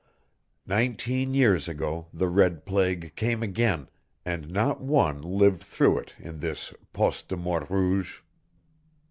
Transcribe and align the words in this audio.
Nineteen 0.65 1.35
years 1.35 1.67
ago 1.67 2.07
the 2.11 2.27
red 2.27 2.65
plague 2.65 3.13
came 3.15 3.43
again, 3.43 3.87
and 4.25 4.49
not 4.49 4.81
one 4.81 5.21
lived 5.21 5.61
through 5.61 5.99
it 5.99 6.15
in 6.17 6.39
this 6.39 6.73
_Poste 6.91 7.27
de 7.27 7.37
Mort 7.37 7.69
Rouge. 7.69 8.21